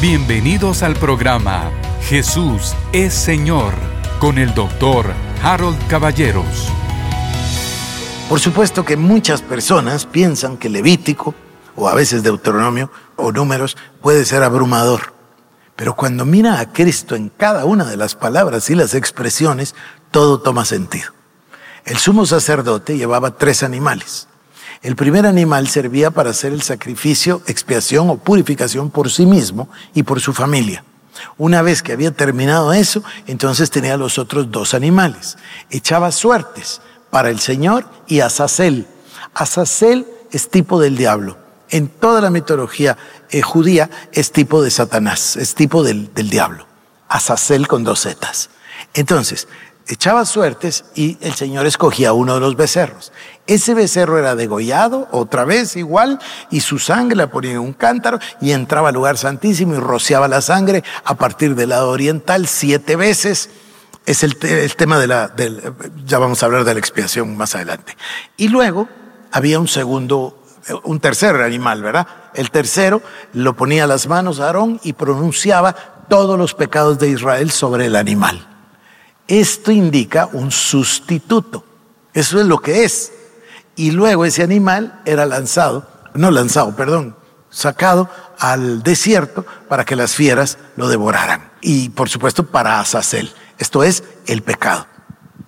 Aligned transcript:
Bienvenidos 0.00 0.82
al 0.82 0.94
programa 0.94 1.70
Jesús 2.04 2.74
es 2.90 3.12
Señor 3.12 3.74
con 4.18 4.38
el 4.38 4.54
doctor 4.54 5.12
Harold 5.42 5.76
Caballeros. 5.88 6.72
Por 8.26 8.40
supuesto 8.40 8.82
que 8.82 8.96
muchas 8.96 9.42
personas 9.42 10.06
piensan 10.06 10.56
que 10.56 10.70
Levítico, 10.70 11.34
o 11.76 11.86
a 11.86 11.94
veces 11.94 12.22
Deuteronomio, 12.22 12.90
o 13.16 13.30
Números, 13.30 13.76
puede 14.00 14.24
ser 14.24 14.42
abrumador. 14.42 15.12
Pero 15.76 15.94
cuando 15.94 16.24
mira 16.24 16.60
a 16.60 16.72
Cristo 16.72 17.14
en 17.14 17.28
cada 17.28 17.66
una 17.66 17.84
de 17.84 17.98
las 17.98 18.14
palabras 18.14 18.70
y 18.70 18.76
las 18.76 18.94
expresiones, 18.94 19.74
todo 20.10 20.40
toma 20.40 20.64
sentido. 20.64 21.12
El 21.84 21.98
sumo 21.98 22.24
sacerdote 22.24 22.96
llevaba 22.96 23.36
tres 23.36 23.62
animales. 23.62 24.29
El 24.82 24.96
primer 24.96 25.26
animal 25.26 25.68
servía 25.68 26.10
para 26.10 26.30
hacer 26.30 26.52
el 26.52 26.62
sacrificio, 26.62 27.42
expiación 27.46 28.08
o 28.08 28.16
purificación 28.16 28.90
por 28.90 29.10
sí 29.10 29.26
mismo 29.26 29.68
y 29.94 30.04
por 30.04 30.20
su 30.20 30.32
familia. 30.32 30.84
Una 31.36 31.60
vez 31.60 31.82
que 31.82 31.92
había 31.92 32.12
terminado 32.12 32.72
eso, 32.72 33.02
entonces 33.26 33.70
tenía 33.70 33.98
los 33.98 34.18
otros 34.18 34.50
dos 34.50 34.72
animales. 34.72 35.36
Echaba 35.70 36.12
suertes 36.12 36.80
para 37.10 37.28
el 37.28 37.40
Señor 37.40 37.86
y 38.06 38.20
Azazel. 38.20 38.86
Azazel 39.34 40.06
es 40.30 40.48
tipo 40.48 40.80
del 40.80 40.96
diablo. 40.96 41.36
En 41.68 41.88
toda 41.88 42.22
la 42.22 42.30
mitología 42.30 42.96
eh, 43.30 43.42
judía 43.42 43.90
es 44.12 44.32
tipo 44.32 44.62
de 44.62 44.70
Satanás, 44.70 45.36
es 45.36 45.54
tipo 45.54 45.82
del, 45.82 46.12
del 46.14 46.30
diablo. 46.30 46.66
Azazel 47.06 47.68
con 47.68 47.84
dos 47.84 48.02
zetas. 48.02 48.48
Entonces, 48.94 49.46
echaba 49.90 50.24
suertes 50.24 50.84
y 50.94 51.18
el 51.20 51.34
Señor 51.34 51.66
escogía 51.66 52.12
uno 52.12 52.34
de 52.34 52.40
los 52.40 52.56
becerros. 52.56 53.12
Ese 53.48 53.74
becerro 53.74 54.18
era 54.18 54.36
degollado, 54.36 55.08
otra 55.10 55.44
vez 55.44 55.76
igual, 55.76 56.20
y 56.48 56.60
su 56.60 56.78
sangre 56.78 57.16
la 57.16 57.28
ponía 57.28 57.52
en 57.52 57.58
un 57.58 57.72
cántaro 57.72 58.20
y 58.40 58.52
entraba 58.52 58.88
al 58.88 58.94
lugar 58.94 59.18
santísimo 59.18 59.74
y 59.74 59.78
rociaba 59.78 60.28
la 60.28 60.40
sangre 60.42 60.84
a 61.04 61.16
partir 61.16 61.56
del 61.56 61.70
lado 61.70 61.90
oriental 61.90 62.46
siete 62.46 62.94
veces. 62.94 63.50
Es 64.06 64.22
el, 64.22 64.36
tema 64.36 64.98
de 64.98 65.08
la, 65.08 65.28
del, 65.28 65.74
ya 66.06 66.18
vamos 66.18 66.42
a 66.42 66.46
hablar 66.46 66.64
de 66.64 66.74
la 66.74 66.80
expiación 66.80 67.36
más 67.36 67.56
adelante. 67.56 67.96
Y 68.36 68.48
luego 68.48 68.88
había 69.32 69.58
un 69.58 69.68
segundo, 69.68 70.40
un 70.84 71.00
tercer 71.00 71.34
animal, 71.42 71.82
¿verdad? 71.82 72.06
El 72.34 72.52
tercero 72.52 73.02
lo 73.32 73.56
ponía 73.56 73.84
a 73.84 73.86
las 73.88 74.06
manos 74.06 74.38
a 74.38 74.46
Aarón 74.46 74.80
y 74.84 74.92
pronunciaba 74.92 75.74
todos 76.08 76.38
los 76.38 76.54
pecados 76.54 77.00
de 77.00 77.08
Israel 77.10 77.50
sobre 77.50 77.86
el 77.86 77.96
animal. 77.96 78.49
Esto 79.30 79.70
indica 79.70 80.28
un 80.32 80.50
sustituto. 80.50 81.64
Eso 82.12 82.40
es 82.40 82.46
lo 82.46 82.58
que 82.58 82.82
es. 82.82 83.12
Y 83.76 83.92
luego 83.92 84.24
ese 84.24 84.42
animal 84.42 85.00
era 85.04 85.24
lanzado, 85.24 85.88
no 86.14 86.32
lanzado, 86.32 86.74
perdón, 86.74 87.14
sacado 87.48 88.10
al 88.40 88.82
desierto 88.82 89.46
para 89.68 89.84
que 89.84 89.94
las 89.94 90.16
fieras 90.16 90.58
lo 90.76 90.88
devoraran. 90.88 91.48
Y 91.60 91.90
por 91.90 92.08
supuesto 92.08 92.46
para 92.46 92.80
Azazel. 92.80 93.32
Esto 93.56 93.84
es 93.84 94.02
el 94.26 94.42
pecado. 94.42 94.88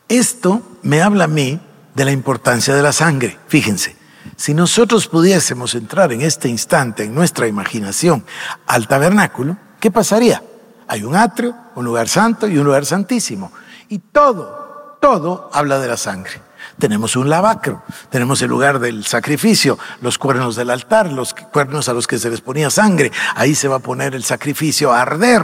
Esto 0.09 0.63
me 0.83 1.03
habla 1.03 1.25
a 1.25 1.29
mí 1.29 1.61
de 1.97 2.05
la 2.05 2.13
importancia 2.13 2.77
de 2.77 2.83
la 2.83 2.93
sangre. 2.93 3.37
Fíjense, 3.49 3.97
si 4.37 4.55
nosotros 4.55 5.09
pudiésemos 5.09 5.75
entrar 5.75 6.13
en 6.13 6.21
este 6.21 6.49
instante 6.49 7.03
en 7.03 7.17
nuestra 7.17 7.49
imaginación 7.49 8.25
al 8.65 8.87
tabernáculo, 8.87 9.57
¿qué 9.81 9.91
pasaría? 9.91 10.41
Hay 10.87 11.03
un 11.03 11.17
atrio, 11.17 11.57
un 11.75 11.85
lugar 11.85 12.09
santo 12.09 12.47
y 12.47 12.59
un 12.59 12.65
lugar 12.65 12.87
santísimo. 12.87 13.51
Y 13.93 13.99
todo, 13.99 14.97
todo 15.03 15.51
habla 15.53 15.79
de 15.79 15.87
la 15.87 15.99
sangre. 15.99 16.41
Tenemos 16.79 17.15
un 17.15 17.29
lavacro, 17.29 17.83
tenemos 18.09 18.41
el 18.41 18.49
lugar 18.49 18.79
del 18.79 19.05
sacrificio, 19.05 19.79
los 20.01 20.17
cuernos 20.17 20.57
del 20.57 20.71
altar, 20.71 21.13
los 21.13 21.35
cuernos 21.35 21.91
a 21.91 21.93
los 21.93 22.07
que 22.07 22.19
se 22.19 22.31
les 22.31 22.41
ponía 22.41 22.71
sangre. 22.71 23.13
Ahí 23.35 23.55
se 23.55 23.69
va 23.69 23.77
a 23.77 23.81
poner 23.81 24.15
el 24.15 24.25
sacrificio 24.25 24.95
a 24.95 25.03
arder. 25.03 25.43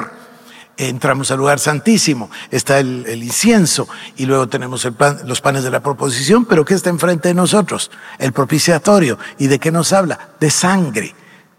Entramos 0.78 1.30
al 1.30 1.36
lugar 1.36 1.58
santísimo, 1.58 2.30
está 2.50 2.78
el, 2.78 3.22
incienso 3.22 3.86
y 4.16 4.25
luego 4.25 4.48
tenemos 4.48 4.88
los 5.26 5.42
panes 5.42 5.62
de 5.62 5.70
la 5.70 5.80
proposición, 5.80 6.47
pero 6.47 6.65
¿qué 6.65 6.72
está 6.72 6.88
enfrente 6.88 7.28
de 7.28 7.34
nosotros? 7.34 7.91
El 8.19 8.32
propiciatorio. 8.32 9.19
¿Y 9.36 9.48
de 9.48 9.59
qué 9.59 9.70
nos 9.70 9.92
habla? 9.92 10.30
De 10.41 10.50
sangre. 10.50 11.15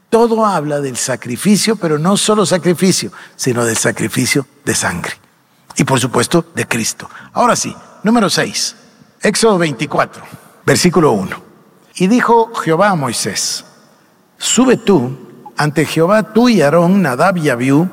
Todo 0.09 0.44
habla 0.44 0.79
del 0.79 0.97
sacrificio, 0.97 1.75
pero 1.75 2.00
no 2.00 2.17
solo 2.17 2.47
sacrificio, 2.47 3.11
sino 3.35 3.63
del 3.63 3.77
sacrificio 3.77 4.47
de 4.66 4.73
sangre 4.73 5.28
y 5.79 5.85
por 5.85 6.00
supuesto 6.00 6.45
de 6.53 6.67
Cristo. 6.67 7.09
Ahora 7.31 7.56
sí, 7.56 7.73
número 8.03 8.29
6, 8.29 8.75
Éxodo 9.22 9.57
24, 9.57 10.22
versículo 10.66 11.13
1. 11.13 11.41
Y 11.95 12.07
dijo 12.07 12.53
Jehová 12.53 12.90
a 12.90 12.95
Moisés, 12.95 13.63
sube 14.38 14.75
tú 14.75 15.18
ante 15.56 15.85
Jehová 15.85 16.34
tú 16.34 16.50
y 16.50 16.62
Aarón, 16.62 17.01
Nadab 17.01 17.38
y 17.38 17.50
Abiú, 17.50 17.89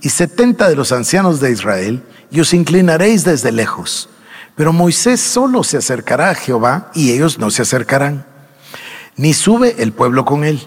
y 0.00 0.10
setenta 0.10 0.68
de 0.68 0.76
los 0.76 0.92
ancianos 0.92 1.40
de 1.40 1.50
Israel, 1.50 2.04
y 2.30 2.40
os 2.40 2.54
inclinaréis 2.54 3.24
desde 3.24 3.50
lejos. 3.50 4.08
Pero 4.54 4.72
Moisés 4.72 5.20
solo 5.20 5.64
se 5.64 5.78
acercará 5.78 6.30
a 6.30 6.34
Jehová 6.36 6.92
y 6.94 7.10
ellos 7.10 7.40
no 7.40 7.50
se 7.50 7.62
acercarán, 7.62 8.26
ni 9.16 9.34
sube 9.34 9.74
el 9.82 9.92
pueblo 9.92 10.24
con 10.24 10.44
él. 10.44 10.60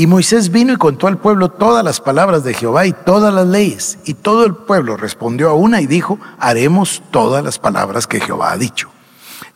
Y 0.00 0.06
Moisés 0.06 0.50
vino 0.50 0.72
y 0.72 0.76
contó 0.76 1.08
al 1.08 1.18
pueblo 1.18 1.50
todas 1.50 1.84
las 1.84 2.00
palabras 2.00 2.42
de 2.42 2.54
Jehová 2.54 2.86
y 2.86 2.94
todas 2.94 3.34
las 3.34 3.46
leyes. 3.46 3.98
Y 4.06 4.14
todo 4.14 4.46
el 4.46 4.54
pueblo 4.54 4.96
respondió 4.96 5.50
a 5.50 5.52
una 5.52 5.82
y 5.82 5.86
dijo, 5.86 6.18
haremos 6.38 7.02
todas 7.10 7.44
las 7.44 7.58
palabras 7.58 8.06
que 8.06 8.18
Jehová 8.18 8.52
ha 8.52 8.56
dicho. 8.56 8.88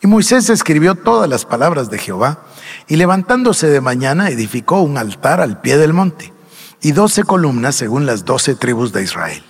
Y 0.03 0.05
Moisés 0.05 0.51
escribió 0.51 0.93
todas 0.93 1.27
las 1.27 1.45
palabras 1.45 1.89
de 1.89 1.97
Jehová 1.97 2.41
y 2.87 2.97
levantándose 2.97 3.65
de 3.65 3.81
mañana 3.81 4.29
edificó 4.29 4.81
un 4.81 4.99
altar 4.99 5.41
al 5.41 5.61
pie 5.61 5.79
del 5.79 5.93
monte 5.93 6.31
y 6.79 6.91
doce 6.91 7.23
columnas 7.23 7.73
según 7.73 8.05
las 8.05 8.23
doce 8.23 8.53
tribus 8.53 8.93
de 8.93 9.01
Israel. 9.01 9.43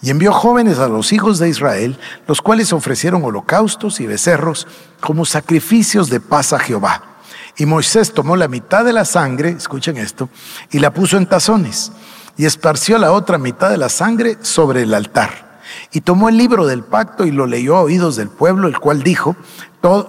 Y 0.00 0.10
envió 0.10 0.32
jóvenes 0.32 0.78
a 0.78 0.86
los 0.86 1.12
hijos 1.12 1.40
de 1.40 1.48
Israel, 1.48 1.98
los 2.28 2.40
cuales 2.40 2.72
ofrecieron 2.72 3.24
holocaustos 3.24 3.98
y 3.98 4.06
becerros 4.06 4.68
como 5.00 5.24
sacrificios 5.24 6.08
de 6.08 6.20
paz 6.20 6.52
a 6.52 6.60
Jehová 6.60 7.15
y 7.56 7.66
Moisés 7.66 8.12
tomó 8.12 8.36
la 8.36 8.48
mitad 8.48 8.84
de 8.84 8.92
la 8.92 9.04
sangre, 9.04 9.50
escuchen 9.50 9.96
esto, 9.96 10.28
y 10.70 10.78
la 10.78 10.92
puso 10.92 11.16
en 11.16 11.26
tazones, 11.26 11.92
y 12.36 12.44
esparció 12.44 12.98
la 12.98 13.12
otra 13.12 13.38
mitad 13.38 13.70
de 13.70 13.78
la 13.78 13.88
sangre 13.88 14.38
sobre 14.42 14.82
el 14.82 14.94
altar. 14.94 15.46
Y 15.92 16.02
tomó 16.02 16.28
el 16.28 16.36
libro 16.36 16.66
del 16.66 16.84
pacto 16.84 17.24
y 17.24 17.32
lo 17.32 17.46
leyó 17.46 17.76
a 17.76 17.82
oídos 17.82 18.16
del 18.16 18.28
pueblo, 18.28 18.68
el 18.68 18.78
cual 18.78 19.02
dijo, 19.02 19.36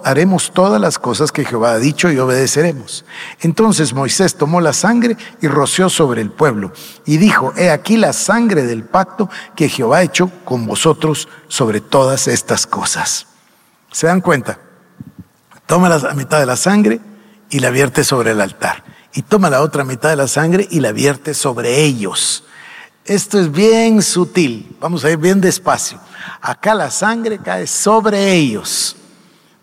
haremos 0.04 0.52
todas 0.52 0.80
las 0.80 0.98
cosas 0.98 1.32
que 1.32 1.44
Jehová 1.44 1.72
ha 1.72 1.78
dicho 1.78 2.10
y 2.10 2.18
obedeceremos. 2.18 3.04
Entonces 3.40 3.94
Moisés 3.94 4.34
tomó 4.34 4.60
la 4.60 4.72
sangre 4.72 5.16
y 5.40 5.48
roció 5.48 5.88
sobre 5.88 6.20
el 6.20 6.30
pueblo 6.30 6.72
y 7.06 7.18
dijo, 7.18 7.52
he 7.56 7.70
aquí 7.70 7.96
la 7.96 8.12
sangre 8.12 8.64
del 8.64 8.84
pacto 8.84 9.30
que 9.54 9.68
Jehová 9.68 9.98
ha 9.98 10.02
hecho 10.02 10.30
con 10.44 10.66
vosotros 10.66 11.28
sobre 11.48 11.80
todas 11.80 12.28
estas 12.28 12.66
cosas. 12.66 13.26
¿Se 13.92 14.06
dan 14.06 14.20
cuenta? 14.20 14.58
Toma 15.66 15.88
la 15.88 16.14
mitad 16.14 16.40
de 16.40 16.46
la 16.46 16.56
sangre, 16.56 17.00
y 17.50 17.60
la 17.60 17.70
vierte 17.70 18.04
sobre 18.04 18.32
el 18.32 18.40
altar. 18.40 18.84
Y 19.14 19.22
toma 19.22 19.50
la 19.50 19.62
otra 19.62 19.84
mitad 19.84 20.10
de 20.10 20.16
la 20.16 20.28
sangre 20.28 20.66
y 20.70 20.80
la 20.80 20.92
vierte 20.92 21.34
sobre 21.34 21.82
ellos. 21.82 22.44
Esto 23.04 23.40
es 23.40 23.50
bien 23.50 24.02
sutil. 24.02 24.76
Vamos 24.80 25.04
a 25.04 25.10
ir 25.10 25.16
bien 25.16 25.40
despacio. 25.40 25.98
Acá 26.40 26.74
la 26.74 26.90
sangre 26.90 27.38
cae 27.38 27.66
sobre 27.66 28.32
ellos. 28.34 28.96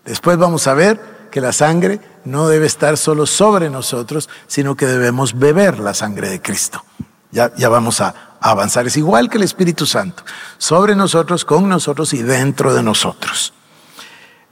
Después 0.03 0.37
vamos 0.37 0.67
a 0.67 0.73
ver 0.73 0.99
que 1.31 1.41
la 1.41 1.53
sangre 1.53 1.99
no 2.23 2.47
debe 2.47 2.65
estar 2.65 2.97
solo 2.97 3.25
sobre 3.25 3.69
nosotros, 3.69 4.29
sino 4.47 4.75
que 4.75 4.87
debemos 4.87 5.37
beber 5.37 5.79
la 5.79 5.93
sangre 5.93 6.29
de 6.29 6.41
Cristo. 6.41 6.83
Ya, 7.31 7.53
ya 7.55 7.69
vamos 7.69 8.01
a, 8.01 8.37
avanzar. 8.39 8.87
Es 8.87 8.97
igual 8.97 9.29
que 9.29 9.37
el 9.37 9.43
Espíritu 9.43 9.85
Santo. 9.85 10.23
Sobre 10.57 10.95
nosotros, 10.95 11.45
con 11.45 11.67
nosotros 11.67 12.13
y 12.13 12.21
dentro 12.21 12.73
de 12.73 12.83
nosotros. 12.83 13.53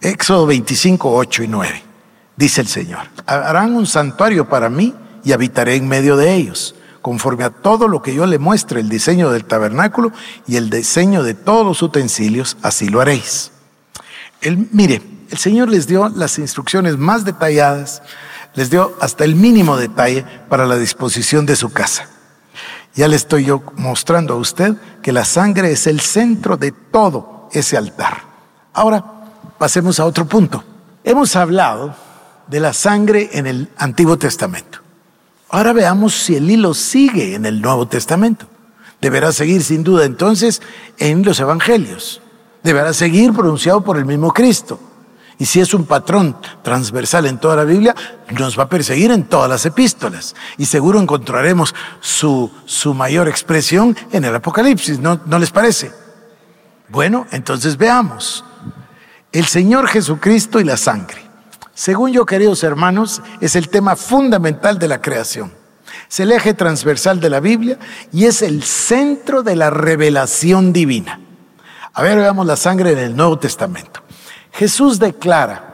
Éxodo 0.01 0.45
25, 0.47 1.15
8 1.15 1.43
y 1.43 1.47
9 1.47 1.92
dice 2.35 2.61
el 2.61 2.67
Señor. 2.67 3.07
Harán 3.25 3.75
un 3.75 3.85
santuario 3.85 4.47
para 4.47 4.69
mí 4.69 4.95
y 5.23 5.31
habitaré 5.31 5.75
en 5.75 5.87
medio 5.87 6.17
de 6.17 6.33
ellos, 6.33 6.75
conforme 7.01 7.43
a 7.43 7.49
todo 7.49 7.87
lo 7.87 8.01
que 8.01 8.13
yo 8.13 8.25
le 8.25 8.39
muestre, 8.39 8.79
el 8.79 8.89
diseño 8.89 9.31
del 9.31 9.45
tabernáculo 9.45 10.11
y 10.47 10.55
el 10.55 10.69
diseño 10.69 11.23
de 11.23 11.33
todos 11.33 11.65
los 11.65 11.81
utensilios, 11.81 12.57
así 12.61 12.89
lo 12.89 13.01
haréis. 13.01 13.51
El, 14.41 14.69
mire, 14.71 15.01
el 15.29 15.37
Señor 15.37 15.69
les 15.69 15.87
dio 15.87 16.09
las 16.09 16.37
instrucciones 16.37 16.97
más 16.97 17.25
detalladas, 17.25 18.01
les 18.55 18.69
dio 18.69 18.95
hasta 19.01 19.23
el 19.23 19.35
mínimo 19.35 19.77
detalle 19.77 20.25
para 20.49 20.65
la 20.65 20.77
disposición 20.77 21.45
de 21.45 21.55
su 21.55 21.71
casa. 21.71 22.07
Ya 22.95 23.07
le 23.07 23.15
estoy 23.15 23.45
yo 23.45 23.63
mostrando 23.75 24.35
a 24.35 24.37
usted 24.37 24.75
que 25.01 25.11
la 25.11 25.25
sangre 25.25 25.71
es 25.71 25.87
el 25.87 25.99
centro 25.99 26.57
de 26.57 26.71
todo 26.71 27.49
ese 27.51 27.77
altar. 27.77 28.21
Ahora, 28.73 29.03
pasemos 29.57 29.99
a 29.99 30.05
otro 30.05 30.25
punto. 30.25 30.63
Hemos 31.03 31.35
hablado 31.35 31.95
de 32.47 32.59
la 32.59 32.73
sangre 32.73 33.29
en 33.33 33.47
el 33.47 33.69
Antiguo 33.77 34.17
Testamento. 34.17 34.79
Ahora 35.49 35.73
veamos 35.73 36.13
si 36.13 36.35
el 36.35 36.49
hilo 36.49 36.73
sigue 36.73 37.35
en 37.35 37.45
el 37.45 37.61
Nuevo 37.61 37.87
Testamento. 37.87 38.47
Deberá 39.01 39.31
seguir 39.31 39.63
sin 39.63 39.83
duda 39.83 40.05
entonces 40.05 40.61
en 40.97 41.23
los 41.23 41.39
Evangelios. 41.39 42.21
Deberá 42.63 42.93
seguir 42.93 43.33
pronunciado 43.33 43.83
por 43.83 43.97
el 43.97 44.05
mismo 44.05 44.33
Cristo. 44.33 44.79
Y 45.37 45.45
si 45.45 45.59
es 45.59 45.73
un 45.73 45.85
patrón 45.85 46.37
transversal 46.61 47.25
en 47.25 47.37
toda 47.37 47.55
la 47.55 47.65
Biblia, 47.65 47.93
nos 48.39 48.57
va 48.57 48.63
a 48.63 48.69
perseguir 48.69 49.11
en 49.11 49.25
todas 49.25 49.49
las 49.49 49.65
epístolas. 49.65 50.35
Y 50.57 50.65
seguro 50.65 50.99
encontraremos 50.99 51.75
su, 51.99 52.51
su 52.65 52.93
mayor 52.93 53.27
expresión 53.27 53.95
en 54.11 54.25
el 54.25 54.35
Apocalipsis, 54.35 54.99
¿no, 54.99 55.19
¿no 55.25 55.39
les 55.39 55.51
parece? 55.51 55.91
Bueno, 56.89 57.27
entonces 57.31 57.77
veamos. 57.77 58.45
El 59.31 59.45
Señor 59.45 59.87
Jesucristo 59.87 60.59
y 60.59 60.63
la 60.63 60.77
sangre. 60.77 61.32
Según 61.75 62.11
yo, 62.11 62.25
queridos 62.25 62.63
hermanos, 62.63 63.21
es 63.41 63.55
el 63.55 63.69
tema 63.69 63.95
fundamental 63.95 64.77
de 64.77 64.87
la 64.87 65.01
creación. 65.01 65.51
Es 66.09 66.19
el 66.19 66.31
eje 66.31 66.53
transversal 66.53 67.19
de 67.19 67.29
la 67.29 67.39
Biblia 67.39 67.79
y 68.11 68.25
es 68.25 68.41
el 68.41 68.63
centro 68.63 69.41
de 69.41 69.55
la 69.55 69.69
revelación 69.69 70.71
divina. 70.71 71.19
A 71.93 72.01
ver, 72.03 72.17
veamos 72.17 72.45
la 72.45 72.55
sangre 72.55 72.91
en 72.91 72.99
el 72.99 73.15
Nuevo 73.15 73.39
Testamento. 73.39 74.01
Jesús 74.51 74.99
declara 74.99 75.71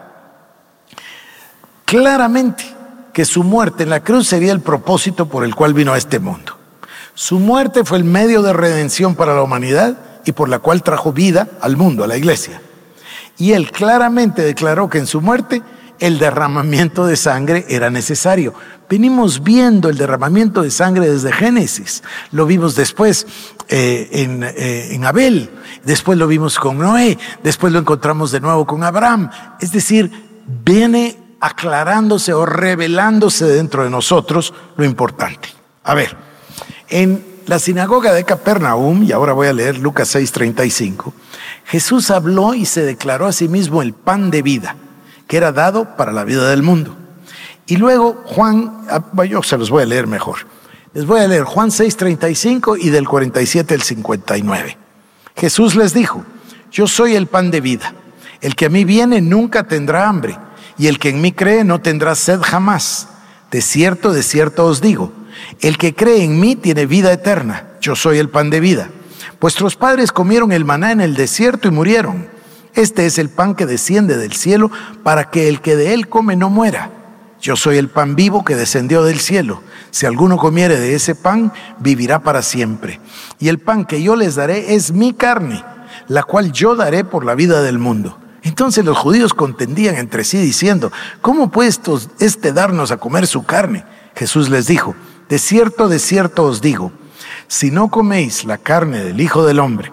claramente 1.84 2.64
que 3.14 3.26
su 3.26 3.44
muerte 3.44 3.84
en 3.84 3.90
la 3.90 4.02
cruz 4.02 4.28
sería 4.28 4.54
el 4.54 4.62
propósito 4.62 5.28
por 5.28 5.44
el 5.44 5.56
cual 5.56 5.74
vino 5.74 5.94
a 5.94 5.98
este 5.98 6.20
mundo. 6.20 6.58
Su 7.14 7.40
muerte 7.40 7.84
fue 7.84 7.98
el 7.98 8.06
medio 8.06 8.42
de 8.42 8.54
redención 8.54 9.16
para 9.16 9.36
la 9.36 9.44
humanidad 9.44 9.98
y 10.24 10.32
por 10.32 10.48
la 10.48 10.60
cual 10.60 10.84
trajo 10.84 11.12
vida 11.12 11.50
al 11.60 11.76
mundo, 11.76 12.06
a 12.06 12.08
la 12.08 12.16
iglesia. 12.16 12.62
Y 13.38 13.54
él 13.54 13.72
claramente 13.72 14.42
declaró 14.42 14.90
que 14.90 15.00
en 15.00 15.08
su 15.08 15.20
muerte 15.20 15.62
el 16.00 16.18
derramamiento 16.18 17.06
de 17.06 17.16
sangre 17.16 17.66
era 17.70 17.90
necesario. 17.90 18.54
Venimos 18.90 19.44
viendo 19.44 19.90
el 19.90 19.98
derramamiento 19.98 20.62
de 20.62 20.72
sangre 20.72 21.10
desde 21.10 21.32
Génesis. 21.32 22.04
Lo 22.32 22.46
vimos 22.46 22.76
después 22.76 23.28
eh, 23.68 24.10
en, 24.12 24.44
eh, 24.44 24.94
en 24.94 25.06
Abel, 25.06 25.50
después 25.84 26.18
lo 26.18 26.28
vimos 26.28 26.58
con 26.58 26.80
Noé, 26.80 27.18
después 27.44 27.72
lo 27.72 27.80
encontramos 27.80 28.32
de 28.32 28.40
nuevo 28.40 28.66
con 28.66 28.84
Abraham. 28.84 29.30
Es 29.60 29.72
decir, 29.72 30.12
viene 30.66 31.18
aclarándose 31.40 32.34
o 32.34 32.46
revelándose 32.46 33.46
dentro 33.46 33.84
de 33.84 33.90
nosotros 33.90 34.54
lo 34.76 34.86
importante. 34.86 35.50
A 35.84 35.94
ver, 35.94 36.16
en 36.90 37.24
la 37.46 37.60
sinagoga 37.60 38.14
de 38.14 38.24
Capernaum, 38.24 39.04
y 39.04 39.12
ahora 39.12 39.34
voy 39.34 39.48
a 39.48 39.54
leer 39.54 39.78
Lucas 39.78 40.16
6:35, 40.16 41.14
Jesús 41.66 42.10
habló 42.10 42.54
y 42.54 42.66
se 42.66 42.84
declaró 42.84 43.28
a 43.28 43.32
sí 43.32 43.48
mismo 43.48 43.82
el 43.82 43.94
pan 43.94 44.32
de 44.32 44.42
vida 44.42 44.76
que 45.30 45.38
era 45.38 45.52
dado 45.52 45.96
para 45.96 46.12
la 46.12 46.24
vida 46.24 46.50
del 46.50 46.64
mundo. 46.64 46.98
Y 47.68 47.78
luego 47.78 48.24
Juan, 48.26 48.82
ah, 48.90 49.24
yo 49.26 49.44
se 49.44 49.60
los 49.60 49.70
voy 49.70 49.84
a 49.84 49.86
leer 49.86 50.08
mejor. 50.08 50.40
Les 50.96 51.06
voy 51.06 51.20
a 51.20 51.28
leer 51.28 51.44
Juan 51.44 51.70
6:35 51.70 52.78
y 52.82 52.90
del 52.90 53.08
47 53.08 53.76
al 53.76 53.84
59. 53.84 54.78
Jesús 55.36 55.76
les 55.76 55.94
dijo, 55.94 56.26
yo 56.72 56.88
soy 56.88 57.14
el 57.14 57.28
pan 57.28 57.52
de 57.52 57.62
vida. 57.62 57.94
El 58.42 58.56
que 58.56 58.66
a 58.66 58.70
mí 58.70 58.86
viene 58.86 59.22
nunca 59.22 59.68
tendrá 59.68 60.10
hambre, 60.10 60.36
y 60.80 60.88
el 60.88 60.98
que 60.98 61.10
en 61.10 61.22
mí 61.22 61.32
cree 61.32 61.64
no 61.64 61.80
tendrá 61.80 62.16
sed 62.16 62.40
jamás. 62.42 63.10
De 63.52 63.62
cierto, 63.62 64.12
de 64.14 64.24
cierto 64.24 64.66
os 64.66 64.82
digo, 64.82 65.14
el 65.62 65.78
que 65.78 65.94
cree 65.94 66.24
en 66.24 66.40
mí 66.40 66.56
tiene 66.56 66.88
vida 66.88 67.12
eterna. 67.14 67.68
Yo 67.82 67.96
soy 67.96 68.18
el 68.18 68.30
pan 68.30 68.50
de 68.50 68.62
vida. 68.62 68.90
Vuestros 69.40 69.76
padres 69.76 70.12
comieron 70.12 70.52
el 70.52 70.66
maná 70.66 70.92
en 70.92 71.02
el 71.02 71.14
desierto 71.14 71.68
y 71.68 71.72
murieron. 71.72 72.39
Este 72.74 73.06
es 73.06 73.18
el 73.18 73.30
pan 73.30 73.56
que 73.56 73.66
desciende 73.66 74.18
del 74.18 74.34
cielo 74.34 74.72
para 75.04 75.30
que 75.30 75.48
el 75.48 75.62
que 75.62 75.76
de 75.76 75.94
él 75.94 76.08
come 76.08 76.36
no 76.36 76.50
muera. 76.50 76.92
Yo 77.42 77.56
soy 77.56 77.78
el 77.78 77.88
pan 77.88 78.16
vivo 78.16 78.44
que 78.44 78.56
descendió 78.56 79.04
del 79.04 79.20
cielo. 79.20 79.62
Si 79.92 80.06
alguno 80.06 80.38
comiere 80.38 80.80
de 80.80 80.96
ese 80.96 81.16
pan, 81.16 81.54
vivirá 81.80 82.20
para 82.20 82.42
siempre. 82.42 83.00
Y 83.40 83.48
el 83.48 83.60
pan 83.60 83.86
que 83.86 84.02
yo 84.02 84.16
les 84.16 84.36
daré 84.36 84.76
es 84.76 84.92
mi 84.92 85.14
carne, 85.14 85.64
la 86.08 86.24
cual 86.24 86.52
yo 86.52 86.76
daré 86.76 87.06
por 87.06 87.26
la 87.26 87.36
vida 87.36 87.62
del 87.62 87.80
mundo. 87.80 88.18
Entonces 88.44 88.86
los 88.86 88.98
judíos 88.98 89.34
contendían 89.34 89.96
entre 89.96 90.24
sí 90.24 90.38
diciendo, 90.38 90.92
¿cómo 91.22 91.50
puede 91.50 91.72
este 92.20 92.54
darnos 92.54 92.92
a 92.92 92.98
comer 92.98 93.26
su 93.26 93.44
carne? 93.44 93.86
Jesús 94.16 94.50
les 94.50 94.68
dijo, 94.68 94.96
de 95.30 95.40
cierto, 95.40 95.88
de 95.88 96.00
cierto 96.00 96.44
os 96.44 96.62
digo, 96.62 96.92
si 97.48 97.72
no 97.72 97.90
coméis 97.90 98.46
la 98.46 98.58
carne 98.58 99.04
del 99.04 99.20
Hijo 99.22 99.46
del 99.46 99.60
Hombre 99.60 99.92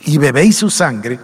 y 0.00 0.18
bebéis 0.18 0.56
su 0.56 0.70
sangre, 0.70 1.18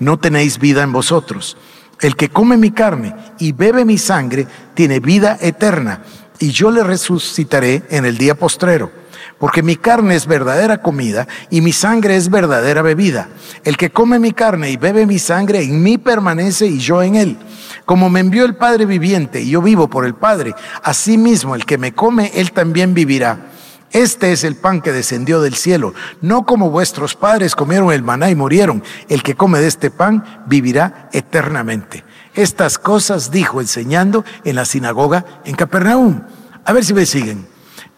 no 0.00 0.18
tenéis 0.18 0.58
vida 0.58 0.82
en 0.82 0.92
vosotros. 0.92 1.56
El 2.00 2.16
que 2.16 2.30
come 2.30 2.56
mi 2.56 2.70
carne 2.70 3.14
y 3.38 3.52
bebe 3.52 3.84
mi 3.84 3.98
sangre 3.98 4.46
tiene 4.74 5.00
vida 5.00 5.38
eterna, 5.40 6.02
y 6.38 6.50
yo 6.50 6.70
le 6.70 6.82
resucitaré 6.82 7.82
en 7.90 8.06
el 8.06 8.16
día 8.16 8.34
postrero. 8.34 8.90
Porque 9.38 9.62
mi 9.62 9.76
carne 9.76 10.16
es 10.16 10.26
verdadera 10.26 10.82
comida 10.82 11.26
y 11.48 11.62
mi 11.62 11.72
sangre 11.72 12.16
es 12.16 12.28
verdadera 12.28 12.82
bebida. 12.82 13.28
El 13.64 13.76
que 13.76 13.90
come 13.90 14.18
mi 14.18 14.32
carne 14.32 14.70
y 14.70 14.76
bebe 14.76 15.06
mi 15.06 15.18
sangre 15.18 15.62
en 15.62 15.82
mí 15.82 15.96
permanece 15.96 16.66
y 16.66 16.78
yo 16.78 17.02
en 17.02 17.16
él. 17.16 17.38
Como 17.86 18.10
me 18.10 18.20
envió 18.20 18.44
el 18.44 18.56
Padre 18.56 18.84
viviente 18.84 19.40
y 19.40 19.50
yo 19.50 19.62
vivo 19.62 19.88
por 19.88 20.04
el 20.04 20.14
Padre, 20.14 20.54
asimismo 20.82 21.54
el 21.54 21.64
que 21.64 21.78
me 21.78 21.92
come, 21.92 22.30
él 22.34 22.52
también 22.52 22.92
vivirá. 22.92 23.49
Este 23.92 24.32
es 24.32 24.44
el 24.44 24.54
pan 24.54 24.80
que 24.80 24.92
descendió 24.92 25.40
del 25.40 25.56
cielo, 25.56 25.94
no 26.20 26.44
como 26.44 26.70
vuestros 26.70 27.16
padres 27.16 27.56
comieron 27.56 27.92
el 27.92 28.02
maná 28.02 28.30
y 28.30 28.36
murieron. 28.36 28.84
El 29.08 29.22
que 29.22 29.34
come 29.34 29.58
de 29.58 29.66
este 29.66 29.90
pan 29.90 30.44
vivirá 30.46 31.08
eternamente. 31.12 32.04
Estas 32.34 32.78
cosas 32.78 33.32
dijo 33.32 33.60
enseñando 33.60 34.24
en 34.44 34.54
la 34.54 34.64
sinagoga 34.64 35.24
en 35.44 35.56
Capernaum. 35.56 36.22
A 36.64 36.72
ver 36.72 36.84
si 36.84 36.94
me 36.94 37.04
siguen. 37.04 37.48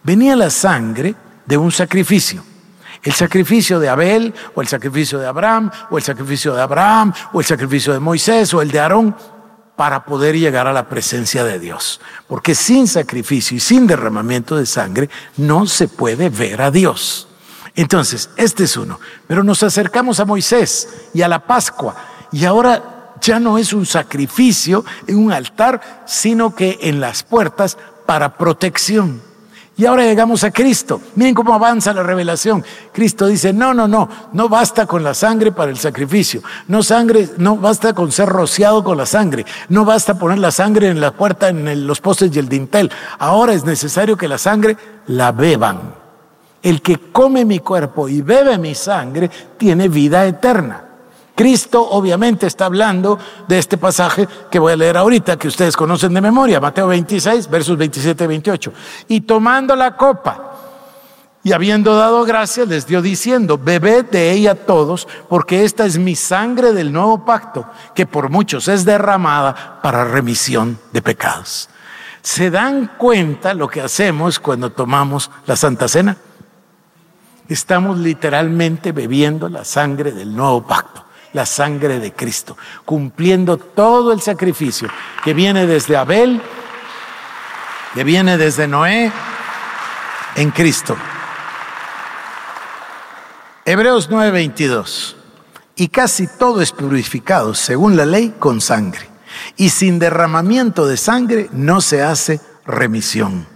Venía 0.03 0.35
la 0.35 0.49
sangre 0.49 1.13
de 1.45 1.57
un 1.57 1.71
sacrificio. 1.71 2.43
El 3.03 3.13
sacrificio 3.13 3.79
de 3.79 3.89
Abel, 3.89 4.33
o 4.55 4.61
el 4.61 4.67
sacrificio 4.67 5.19
de 5.19 5.27
Abraham, 5.27 5.69
o 5.91 5.97
el 5.97 6.03
sacrificio 6.03 6.53
de 6.53 6.61
Abraham, 6.61 7.13
o 7.33 7.39
el 7.41 7.45
sacrificio 7.45 7.93
de 7.93 7.99
Moisés, 7.99 8.53
o 8.53 8.61
el 8.61 8.71
de 8.71 8.79
Aarón, 8.79 9.15
para 9.75 10.05
poder 10.05 10.37
llegar 10.37 10.67
a 10.67 10.73
la 10.73 10.87
presencia 10.87 11.43
de 11.43 11.59
Dios. 11.59 11.99
Porque 12.27 12.55
sin 12.55 12.87
sacrificio 12.87 13.57
y 13.57 13.59
sin 13.59 13.87
derramamiento 13.87 14.55
de 14.55 14.65
sangre 14.65 15.09
no 15.37 15.65
se 15.65 15.87
puede 15.87 16.29
ver 16.29 16.61
a 16.61 16.71
Dios. 16.71 17.27
Entonces, 17.75 18.29
este 18.37 18.65
es 18.65 18.77
uno. 18.77 18.99
Pero 19.27 19.43
nos 19.43 19.63
acercamos 19.63 20.19
a 20.19 20.25
Moisés 20.25 21.09
y 21.13 21.21
a 21.21 21.27
la 21.27 21.45
Pascua 21.45 21.95
y 22.31 22.45
ahora 22.45 23.15
ya 23.21 23.39
no 23.39 23.57
es 23.57 23.73
un 23.73 23.85
sacrificio 23.85 24.83
en 25.07 25.17
un 25.17 25.31
altar, 25.31 26.03
sino 26.05 26.53
que 26.53 26.79
en 26.81 26.99
las 26.99 27.23
puertas 27.23 27.77
para 28.05 28.37
protección. 28.37 29.21
Y 29.75 29.85
ahora 29.85 30.03
llegamos 30.03 30.43
a 30.43 30.51
Cristo. 30.51 31.01
Miren 31.15 31.33
cómo 31.33 31.53
avanza 31.53 31.93
la 31.93 32.03
revelación. 32.03 32.63
Cristo 32.91 33.25
dice, 33.25 33.53
no, 33.53 33.73
no, 33.73 33.87
no, 33.87 34.07
no 34.31 34.47
basta 34.47 34.85
con 34.85 35.03
la 35.03 35.15
sangre 35.15 35.51
para 35.51 35.71
el 35.71 35.77
sacrificio. 35.77 36.43
No 36.67 36.83
sangre, 36.83 37.29
no 37.37 37.57
basta 37.57 37.93
con 37.93 38.11
ser 38.11 38.29
rociado 38.29 38.83
con 38.83 38.97
la 38.97 39.07
sangre. 39.07 39.45
No 39.69 39.83
basta 39.83 40.19
poner 40.19 40.37
la 40.37 40.51
sangre 40.51 40.89
en 40.89 41.01
la 41.01 41.11
puerta, 41.11 41.49
en 41.49 41.87
los 41.87 42.01
postes 42.01 42.35
y 42.35 42.39
el 42.39 42.49
dintel. 42.49 42.91
Ahora 43.17 43.53
es 43.53 43.65
necesario 43.65 44.15
que 44.15 44.27
la 44.27 44.37
sangre 44.37 44.77
la 45.07 45.31
beban. 45.31 45.95
El 46.61 46.81
que 46.81 47.11
come 47.11 47.43
mi 47.43 47.59
cuerpo 47.59 48.07
y 48.07 48.21
bebe 48.21 48.59
mi 48.59 48.75
sangre 48.75 49.29
tiene 49.57 49.89
vida 49.89 50.25
eterna. 50.25 50.92
Cristo 51.35 51.81
obviamente 51.89 52.45
está 52.45 52.65
hablando 52.65 53.17
de 53.47 53.57
este 53.57 53.77
pasaje 53.77 54.27
que 54.51 54.59
voy 54.59 54.73
a 54.73 54.77
leer 54.77 54.97
ahorita, 54.97 55.37
que 55.37 55.47
ustedes 55.47 55.75
conocen 55.75 56.13
de 56.13 56.21
memoria, 56.21 56.59
Mateo 56.59 56.87
26, 56.87 57.49
versos 57.49 57.77
27 57.77 58.23
y 58.23 58.27
28. 58.27 58.73
Y 59.07 59.21
tomando 59.21 59.75
la 59.75 59.97
copa 59.97 60.51
y 61.43 61.51
habiendo 61.51 61.95
dado 61.95 62.23
gracias, 62.23 62.67
les 62.67 62.85
dio 62.85 63.01
diciendo, 63.01 63.57
bebed 63.57 64.05
de 64.05 64.31
ella 64.31 64.53
todos, 64.53 65.07
porque 65.27 65.65
esta 65.65 65.85
es 65.85 65.97
mi 65.97 66.15
sangre 66.15 66.71
del 66.71 66.93
nuevo 66.93 67.25
pacto, 67.25 67.65
que 67.95 68.05
por 68.05 68.29
muchos 68.29 68.67
es 68.67 68.85
derramada 68.85 69.79
para 69.81 70.05
remisión 70.05 70.79
de 70.91 71.01
pecados. 71.01 71.67
¿Se 72.21 72.51
dan 72.51 72.91
cuenta 72.97 73.53
lo 73.53 73.67
que 73.67 73.81
hacemos 73.81 74.39
cuando 74.39 74.71
tomamos 74.71 75.31
la 75.47 75.55
Santa 75.55 75.87
Cena? 75.87 76.15
Estamos 77.49 77.97
literalmente 77.97 78.93
bebiendo 78.93 79.49
la 79.49 79.65
sangre 79.65 80.11
del 80.11 80.33
nuevo 80.33 80.65
pacto 80.65 81.03
la 81.33 81.45
sangre 81.45 81.99
de 81.99 82.13
Cristo, 82.13 82.57
cumpliendo 82.85 83.57
todo 83.57 84.13
el 84.13 84.21
sacrificio 84.21 84.87
que 85.23 85.33
viene 85.33 85.65
desde 85.65 85.97
Abel, 85.97 86.41
que 87.93 88.03
viene 88.03 88.37
desde 88.37 88.67
Noé, 88.67 89.11
en 90.35 90.51
Cristo. 90.51 90.95
Hebreos 93.65 94.09
9:22. 94.09 95.15
Y 95.75 95.87
casi 95.87 96.27
todo 96.27 96.61
es 96.61 96.71
purificado, 96.71 97.55
según 97.55 97.97
la 97.97 98.05
ley, 98.05 98.35
con 98.37 98.61
sangre. 98.61 99.09
Y 99.57 99.69
sin 99.69 99.97
derramamiento 99.97 100.85
de 100.85 100.97
sangre 100.97 101.49
no 101.51 101.81
se 101.81 102.03
hace 102.03 102.39
remisión. 102.65 103.47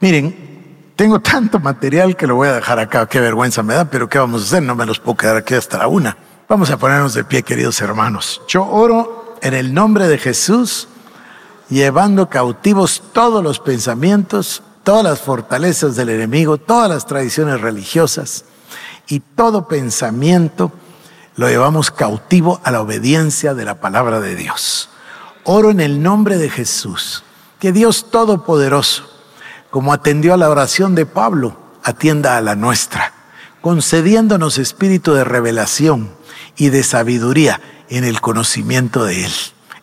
Miren, 0.00 0.94
tengo 0.96 1.20
tanto 1.20 1.58
material 1.60 2.16
que 2.16 2.26
lo 2.26 2.36
voy 2.36 2.48
a 2.48 2.54
dejar 2.54 2.78
acá, 2.78 3.06
qué 3.06 3.20
vergüenza 3.20 3.62
me 3.62 3.74
da, 3.74 3.84
pero 3.84 4.08
¿qué 4.08 4.18
vamos 4.18 4.42
a 4.42 4.44
hacer? 4.46 4.62
No 4.62 4.74
me 4.74 4.86
los 4.86 5.00
puedo 5.00 5.16
quedar 5.16 5.36
aquí 5.36 5.54
hasta 5.54 5.78
la 5.78 5.88
una. 5.88 6.16
Vamos 6.52 6.68
a 6.68 6.76
ponernos 6.76 7.14
de 7.14 7.24
pie, 7.24 7.42
queridos 7.42 7.80
hermanos. 7.80 8.42
Yo 8.46 8.66
oro 8.66 9.38
en 9.40 9.54
el 9.54 9.72
nombre 9.72 10.06
de 10.06 10.18
Jesús, 10.18 10.86
llevando 11.70 12.28
cautivos 12.28 13.02
todos 13.14 13.42
los 13.42 13.58
pensamientos, 13.58 14.62
todas 14.84 15.02
las 15.02 15.22
fortalezas 15.22 15.96
del 15.96 16.10
enemigo, 16.10 16.58
todas 16.58 16.90
las 16.90 17.06
tradiciones 17.06 17.62
religiosas 17.62 18.44
y 19.08 19.20
todo 19.20 19.66
pensamiento 19.66 20.72
lo 21.36 21.48
llevamos 21.48 21.90
cautivo 21.90 22.60
a 22.64 22.70
la 22.70 22.82
obediencia 22.82 23.54
de 23.54 23.64
la 23.64 23.80
palabra 23.80 24.20
de 24.20 24.36
Dios. 24.36 24.90
Oro 25.44 25.70
en 25.70 25.80
el 25.80 26.02
nombre 26.02 26.36
de 26.36 26.50
Jesús, 26.50 27.24
que 27.60 27.72
Dios 27.72 28.10
Todopoderoso, 28.10 29.04
como 29.70 29.90
atendió 29.94 30.34
a 30.34 30.36
la 30.36 30.50
oración 30.50 30.94
de 30.96 31.06
Pablo, 31.06 31.56
atienda 31.82 32.36
a 32.36 32.42
la 32.42 32.56
nuestra, 32.56 33.14
concediéndonos 33.62 34.58
espíritu 34.58 35.14
de 35.14 35.24
revelación 35.24 36.20
y 36.56 36.70
de 36.70 36.82
sabiduría 36.82 37.60
en 37.88 38.04
el 38.04 38.20
conocimiento 38.20 39.04
de 39.04 39.24
Él, 39.24 39.32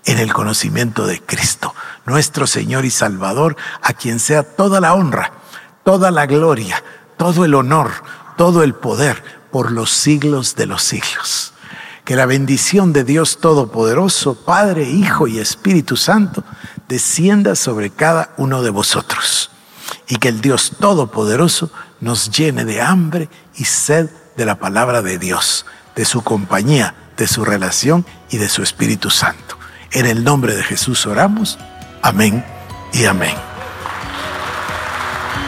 en 0.05 0.19
el 0.19 0.33
conocimiento 0.33 1.05
de 1.05 1.21
Cristo, 1.21 1.73
nuestro 2.05 2.47
Señor 2.47 2.85
y 2.85 2.89
Salvador, 2.89 3.55
a 3.81 3.93
quien 3.93 4.19
sea 4.19 4.43
toda 4.43 4.79
la 4.79 4.93
honra, 4.93 5.31
toda 5.83 6.11
la 6.11 6.25
gloria, 6.25 6.83
todo 7.17 7.45
el 7.45 7.53
honor, 7.55 7.91
todo 8.37 8.63
el 8.63 8.73
poder 8.73 9.21
por 9.51 9.71
los 9.71 9.91
siglos 9.91 10.55
de 10.55 10.65
los 10.65 10.83
siglos. 10.83 11.53
Que 12.05 12.15
la 12.15 12.25
bendición 12.25 12.93
de 12.93 13.03
Dios 13.03 13.37
Todopoderoso, 13.39 14.35
Padre, 14.35 14.89
Hijo 14.89 15.27
y 15.27 15.39
Espíritu 15.39 15.95
Santo, 15.95 16.43
descienda 16.87 17.55
sobre 17.55 17.91
cada 17.91 18.33
uno 18.37 18.63
de 18.63 18.71
vosotros. 18.71 19.51
Y 20.07 20.15
que 20.15 20.29
el 20.29 20.41
Dios 20.41 20.73
Todopoderoso 20.79 21.69
nos 21.99 22.31
llene 22.31 22.65
de 22.65 22.81
hambre 22.81 23.29
y 23.55 23.65
sed 23.65 24.09
de 24.37 24.45
la 24.45 24.57
palabra 24.57 25.01
de 25.01 25.19
Dios, 25.19 25.65
de 25.99 26.05
su 26.05 26.21
compañía, 26.21 26.95
de 27.17 27.27
su 27.27 27.43
relación 27.43 28.05
y 28.29 28.37
de 28.37 28.47
su 28.47 28.63
Espíritu 28.63 29.09
Santo. 29.09 29.57
En 29.91 30.05
el 30.05 30.23
nombre 30.23 30.55
de 30.55 30.63
Jesús 30.63 31.05
oramos. 31.05 31.59
Amén 32.01 32.45
y 32.93 33.03
amén. 33.03 33.35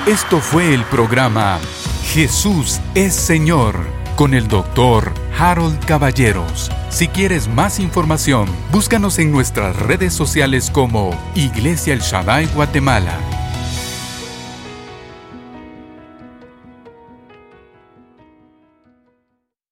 Esto 0.06 0.42
fue 0.42 0.74
el 0.74 0.84
programa 0.84 1.58
Jesús 2.04 2.82
es 2.96 3.14
Señor 3.14 3.80
con 4.18 4.34
el 4.34 4.50
doctor 4.50 5.14
Harold 5.40 5.86
Caballeros. 5.86 6.70
Si 6.90 7.08
quieres 7.08 7.48
más 7.48 7.80
información, 7.80 8.50
búscanos 8.74 9.20
en 9.20 9.32
nuestras 9.32 9.74
redes 9.78 10.14
sociales 10.14 10.70
como 10.70 11.18
Iglesia 11.34 11.94
El 11.94 12.02
Shaddai 12.02 12.48
Guatemala 12.48 13.41